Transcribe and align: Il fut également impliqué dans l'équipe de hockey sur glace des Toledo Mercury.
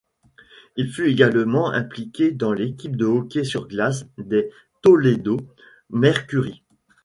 Il 0.77 0.91
fut 0.91 1.09
également 1.11 1.69
impliqué 1.69 2.31
dans 2.31 2.53
l'équipe 2.53 2.95
de 2.95 3.05
hockey 3.05 3.43
sur 3.43 3.67
glace 3.67 4.07
des 4.17 4.49
Toledo 4.81 5.37
Mercury. 5.91 6.63